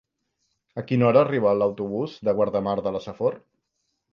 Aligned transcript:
A 0.81 0.83
quina 0.91 1.05
hora 1.09 1.21
arriba 1.25 1.53
l'autobús 1.59 2.15
de 2.29 2.35
Guardamar 2.41 2.77
de 2.89 2.95
la 2.97 3.03
Safor? 3.07 3.37